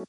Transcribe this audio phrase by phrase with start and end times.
[0.00, 0.06] Hey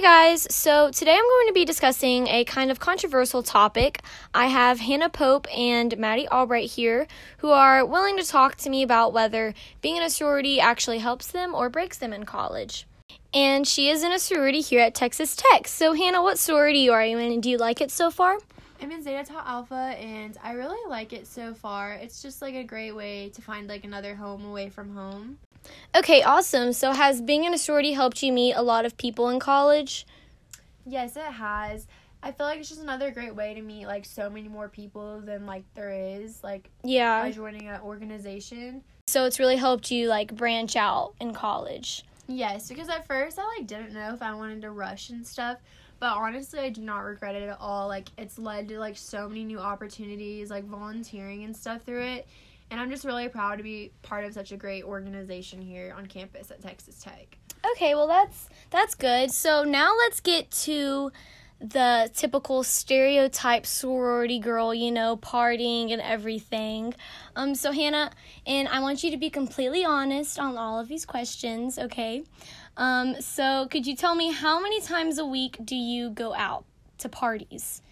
[0.00, 4.00] guys, so today I'm going to be discussing a kind of controversial topic.
[4.32, 7.06] I have Hannah Pope and Maddie Albright here
[7.38, 9.52] who are willing to talk to me about whether
[9.82, 12.86] being in a sorority actually helps them or breaks them in college.
[13.34, 15.68] And she is in a sorority here at Texas Tech.
[15.68, 18.38] So, Hannah, what sorority are you in and do you like it so far?
[18.80, 21.92] I'm in Zeta Tau Alpha and I really like it so far.
[21.92, 25.38] It's just like a great way to find like another home away from home.
[25.94, 26.72] Okay, awesome.
[26.72, 30.06] So, has being in a sorority helped you meet a lot of people in college?
[30.84, 31.86] Yes, it has.
[32.22, 35.20] I feel like it's just another great way to meet like so many more people
[35.20, 37.22] than like there is like Yeah.
[37.22, 38.82] by joining an organization.
[39.08, 42.04] So, it's really helped you like branch out in college.
[42.28, 45.58] Yes, because at first I like didn't know if I wanted to rush and stuff,
[45.98, 47.88] but honestly I do not regret it at all.
[47.88, 52.28] Like it's led to like so many new opportunities, like volunteering and stuff through it.
[52.70, 56.06] And I'm just really proud to be part of such a great organization here on
[56.06, 57.38] campus at Texas Tech.
[57.72, 59.30] Okay, well that's that's good.
[59.30, 61.12] So now let's get to
[61.58, 66.94] the typical stereotype sorority girl, you know, partying and everything.
[67.34, 68.10] Um so Hannah,
[68.46, 72.24] and I want you to be completely honest on all of these questions, okay?
[72.76, 76.64] Um so could you tell me how many times a week do you go out
[76.98, 77.82] to parties?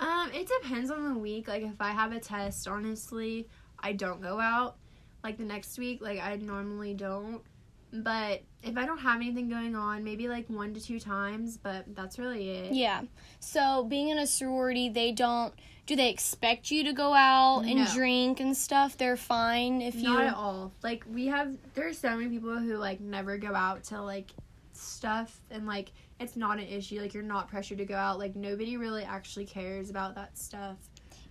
[0.00, 1.48] Um, it depends on the week.
[1.48, 3.48] Like if I have a test, honestly,
[3.80, 4.76] I don't go out.
[5.24, 7.42] Like the next week, like I normally don't.
[7.92, 11.84] But if I don't have anything going on, maybe like one to two times, but
[11.94, 12.72] that's really it.
[12.72, 13.02] Yeah.
[13.40, 15.54] So being in a sorority, they don't
[15.86, 17.86] do they expect you to go out and No.
[17.94, 18.98] drink and stuff?
[18.98, 20.72] They're fine if you Not at all.
[20.82, 24.32] Like we have there's so many people who like never go out to like
[24.74, 27.00] stuff and like it's not an issue.
[27.00, 28.18] Like you're not pressured to go out.
[28.18, 30.76] Like nobody really actually cares about that stuff.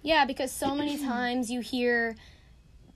[0.02, 2.16] Yeah, because so many times you hear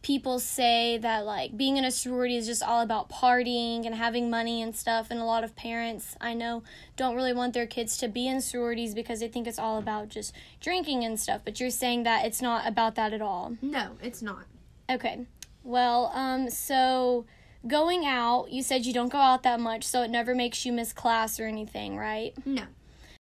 [0.02, 4.30] people say that like being in a sorority is just all about partying and having
[4.30, 6.64] money and stuff and a lot of parents I know
[6.98, 10.10] don't really want their kids to be in sororities because they think it's all about
[10.10, 13.58] just drinking and stuff, but you're saying that it's not about that at all.
[13.61, 14.45] No, it's not.
[14.90, 15.26] Okay.
[15.64, 17.26] Well, um so
[17.67, 20.72] going out, you said you don't go out that much, so it never makes you
[20.72, 22.34] miss class or anything, right?
[22.44, 22.64] No.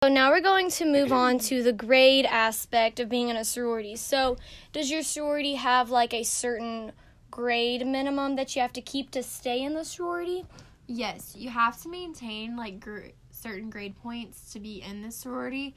[0.03, 3.45] So now we're going to move on to the grade aspect of being in a
[3.45, 3.95] sorority.
[3.95, 4.35] So,
[4.73, 6.91] does your sorority have like a certain
[7.29, 10.43] grade minimum that you have to keep to stay in the sorority?
[10.87, 15.75] Yes, you have to maintain like gr- certain grade points to be in the sorority.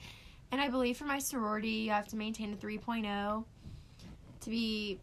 [0.53, 3.45] And I believe for my sorority, you have to maintain a 3.0
[4.41, 5.01] to be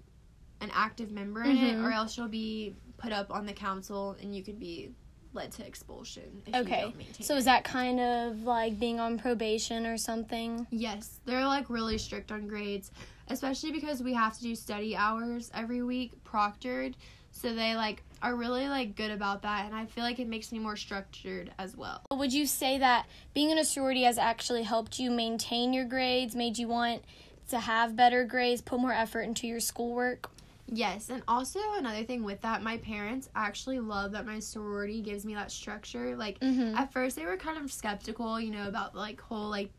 [0.61, 1.85] an active member in it, Mhm.
[1.85, 4.89] or else you'll be put up on the council and you could be
[5.33, 6.93] led to expulsion if you Okay.
[7.19, 10.67] So is that kind of like being on probation or something?
[10.71, 12.91] Yes, they're like really strict on grades,
[13.29, 16.95] especially because we have to do study hours every week, proctored.
[17.31, 20.51] So they like are really like good about that, and I feel like it makes
[20.51, 22.01] me more structured as well.
[22.11, 26.35] Would you say that being in a sorority has actually helped you maintain your grades,
[26.35, 27.03] made you want
[27.49, 30.29] to have better grades, put more effort into your schoolwork?
[30.73, 35.25] Yes, and also another thing with that, my parents actually love that my sorority gives
[35.25, 36.15] me that structure.
[36.15, 36.77] Like Mhm.
[36.77, 39.69] at first they were kind of skeptical, you know, about like whole like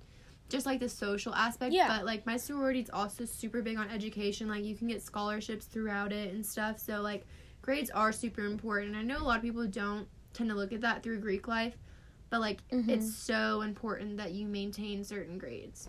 [0.51, 1.73] just like the social aspect.
[1.73, 1.89] Yeah.
[1.89, 4.49] But like my sorority's also super big on education.
[4.49, 6.79] Like you can get scholarships throughout it and stuff.
[6.79, 7.25] So like
[7.63, 8.95] grades are super important.
[8.95, 11.75] I know a lot of people don't tend to look at that through Greek life,
[12.29, 12.91] but like Mhm.
[12.91, 15.89] it's so important that you maintain certain grades.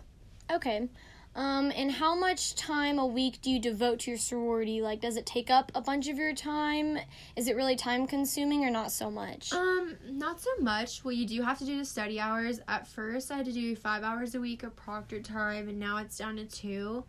[0.50, 0.88] Okay.
[1.36, 4.80] Um, and how much time a week do you devote to your sorority?
[4.80, 6.98] Like, does it take up a bunch of your time?
[7.34, 9.52] Is it really time consuming or not so much?
[9.52, 11.04] Um, not so much.
[11.04, 12.60] Well, you do have to do the study hours.
[12.68, 15.96] At first, I had to do five hours a week of proctor time, and now
[15.96, 17.04] it's down to two.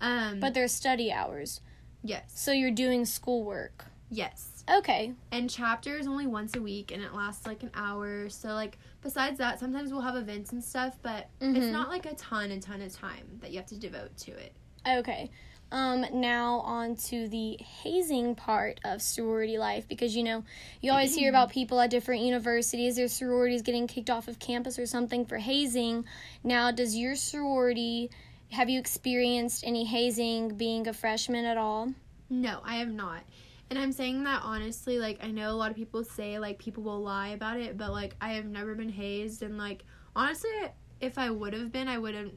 [0.00, 1.60] Um, but there's study hours.
[2.02, 3.86] yes, So you're doing schoolwork.
[4.10, 4.64] Yes.
[4.68, 5.12] Okay.
[5.30, 8.28] And chapter is only once a week, and it lasts like an hour.
[8.28, 11.56] So, like, besides that, sometimes we'll have events and stuff, but Mhm.
[11.56, 14.32] it's not like a ton and ton of time that you have to devote to
[14.32, 14.52] it.
[14.88, 15.30] Okay.
[15.72, 20.44] Um, now on to the hazing part of sorority life because you know
[20.80, 24.78] you always hear about people at different universities, their sororities getting kicked off of campus
[24.78, 26.04] or something for hazing.
[26.44, 28.10] Now, does your sorority
[28.52, 31.92] have you experienced any hazing being a freshman at all?
[32.30, 33.22] No, I have not.
[33.70, 36.82] And I'm saying that honestly, like I know a lot of people say like people
[36.82, 39.84] will lie about it, but like I have never been hazed and like
[40.14, 40.50] honestly
[41.00, 42.30] if I would have been, I would have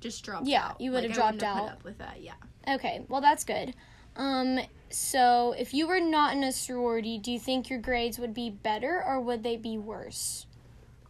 [0.00, 0.80] just dropped Yeah, out.
[0.80, 1.68] you would have Like, dropped Put out.
[1.68, 2.34] up with that, yeah.
[2.68, 3.74] Okay, well that's good.
[4.16, 4.60] Um,
[4.90, 8.50] so if you were not in a sorority, do you think your grades would be
[8.50, 10.46] better or would they be worse?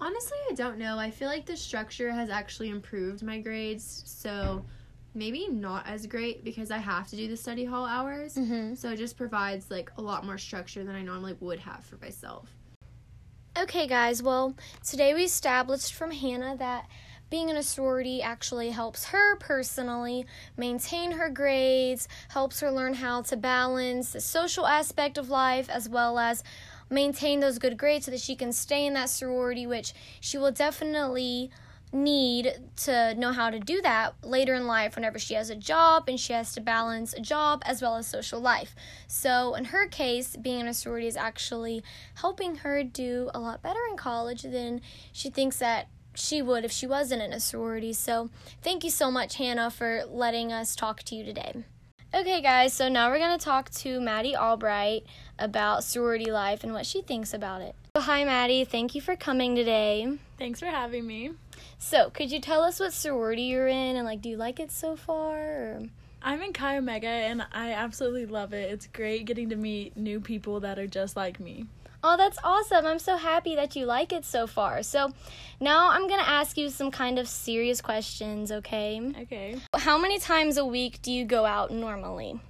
[0.00, 0.98] Honestly, I don't know.
[0.98, 4.02] I feel like the structure has actually improved my grades.
[4.06, 4.64] So
[5.14, 8.34] maybe not as great because I have to do the study hall hours.
[8.36, 8.74] Mm-hmm.
[8.74, 11.96] So it just provides like a lot more structure than I normally would have for
[11.96, 12.48] myself.
[13.58, 16.86] Okay, guys, well, today we established from Hannah that
[17.30, 20.24] being in a sorority actually helps her personally
[20.56, 25.88] maintain her grades, helps her learn how to balance the social aspect of life as
[25.88, 26.42] well as
[26.88, 30.52] maintain those good grades so that she can stay in that sorority, which she will
[30.52, 31.50] definitely
[31.92, 36.08] need to know how to do that later in life whenever she has a job
[36.08, 38.74] and she has to balance a job as well as social life.
[39.06, 41.82] So, in her case, being in a sorority is actually
[42.16, 44.80] helping her do a lot better in college than
[45.12, 47.92] she thinks that she would if she wasn't in a sorority.
[47.92, 48.30] So,
[48.62, 51.64] thank you so much, Hannah, for letting us talk to you today.
[52.14, 55.04] Okay, guys, so now we're going to talk to Maddie Albright
[55.38, 57.74] about sorority life and what she thinks about it.
[57.94, 58.64] So, hi, Maddie.
[58.64, 60.16] Thank you for coming today.
[60.38, 61.32] Thanks for having me.
[61.78, 64.70] So, could you tell us what sorority you're in and like do you like it
[64.70, 65.36] so far?
[65.36, 65.82] Or?
[66.22, 68.70] I'm in Chi Omega and I absolutely love it.
[68.70, 71.66] It's great getting to meet new people that are just like me.
[72.02, 72.86] Oh, that's awesome.
[72.86, 74.82] I'm so happy that you like it so far.
[74.82, 75.12] So,
[75.60, 79.02] now I'm going to ask you some kind of serious questions, okay?
[79.22, 79.56] Okay.
[79.78, 82.40] How many times a week do you go out normally?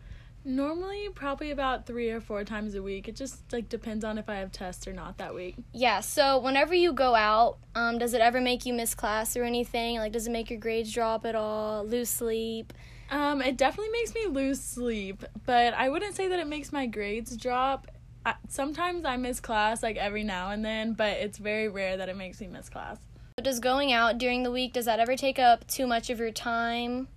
[0.46, 3.06] Normally, probably about three or four times a week.
[3.06, 5.56] It just like depends on if I have tests or not that week.
[5.74, 9.44] Yeah, so whenever you go out, um, does it ever make you miss class or
[9.44, 9.98] anything?
[9.98, 11.84] Like, does it make your grades drop at all?
[11.84, 12.72] Lose sleep?
[13.10, 16.86] Um, it definitely makes me lose sleep, but I wouldn't say that it makes my
[16.86, 17.88] grades drop.
[18.24, 22.08] I, sometimes I miss class like every now and then, but it's very rare that
[22.08, 22.96] it makes me miss class.
[23.36, 26.32] Does going out during the week, does that ever take up too much of your
[26.32, 27.08] time?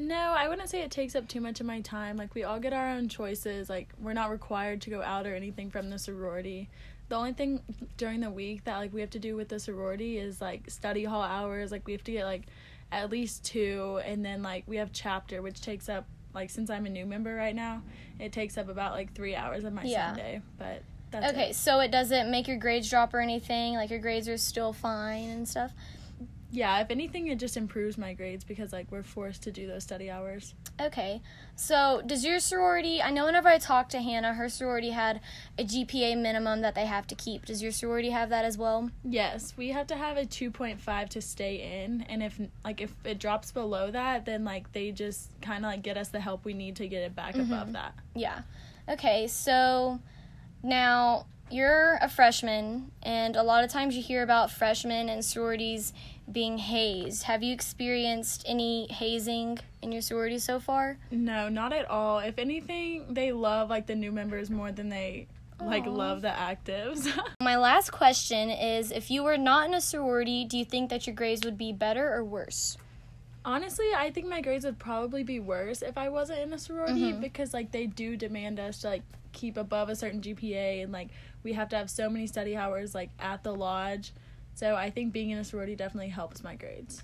[0.00, 2.16] No, I wouldn't say it takes up too much of my time.
[2.16, 3.68] Like we all get our own choices.
[3.68, 6.70] Like we're not required to go out or anything from the sorority.
[7.10, 7.60] The only thing
[7.98, 11.04] during the week that like we have to do with the sorority is like study
[11.04, 11.70] hall hours.
[11.70, 12.44] Like we have to get like
[12.92, 16.86] at least two and then like we have chapter which takes up like since I'm
[16.86, 17.82] a new member right now,
[18.18, 20.08] it takes up about like 3 hours of my Yeah.
[20.14, 20.40] Sunday.
[20.58, 21.56] But that's Okay, it.
[21.56, 23.74] so it doesn't make your grades drop or anything?
[23.74, 25.72] Like, your grades are still fine and stuff?
[26.52, 29.84] Yeah, if anything it just improves my grades because like we're forced to do those
[29.84, 30.54] study hours.
[30.80, 31.22] Okay.
[31.54, 35.20] So, does your sorority, I know whenever I talked to Hannah, her sorority had
[35.58, 37.46] a GPA minimum that they have to keep.
[37.46, 38.90] Does your sorority have that as well?
[39.04, 43.18] Yes, we have to have a 2.5 to stay in and if like if it
[43.18, 46.54] drops below that then like they just kind of like get us the help we
[46.54, 47.72] need to get it back above mm-hmm.
[47.72, 47.94] that.
[48.14, 48.42] Yeah.
[48.88, 50.00] Okay, so
[50.62, 55.92] now you're a freshman, and a lot of times you hear about freshmen and sororities
[56.30, 57.24] being hazed.
[57.24, 60.98] Have you experienced any hazing in your sorority so far?
[61.10, 62.18] No, not at all.
[62.18, 65.26] If anything, they love like the new members more than they
[65.60, 65.90] like Aw.
[65.90, 67.08] love the actives.
[67.42, 71.06] My last question is if you were not in a sorority, do you think that
[71.06, 72.76] your grades would be better or worse?
[73.44, 77.12] Honestly, I think my grades would probably be worse if I wasn't in a sorority
[77.12, 77.20] mm-hmm.
[77.20, 79.02] because like they do demand us to like
[79.32, 81.08] keep above a certain GPA and like
[81.42, 84.12] we have to have so many study hours like at the lodge.
[84.54, 87.02] So I think being in a sorority definitely helps my grades.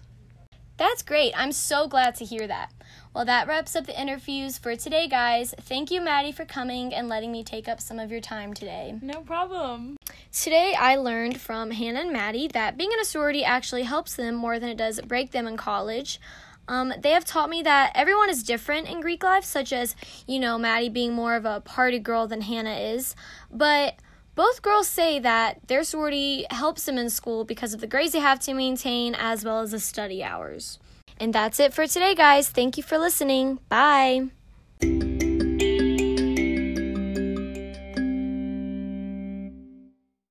[0.76, 1.32] That's great.
[1.34, 2.70] I'm so glad to hear that.
[3.14, 5.54] Well, that wraps up the interviews for today, guys.
[5.58, 8.94] Thank you, Maddie, for coming and letting me take up some of your time today.
[9.00, 9.96] No problem.
[10.42, 14.34] Today, I learned from Hannah and Maddie that being in a sorority actually helps them
[14.34, 16.20] more than it does break them in college.
[16.68, 19.96] Um, they have taught me that everyone is different in Greek life, such as,
[20.26, 23.16] you know, Maddie being more of a party girl than Hannah is.
[23.50, 23.96] But
[24.34, 28.18] both girls say that their sorority helps them in school because of the grades they
[28.18, 30.78] have to maintain as well as the study hours.
[31.18, 32.50] And that's it for today, guys.
[32.50, 33.58] Thank you for listening.
[33.70, 34.28] Bye.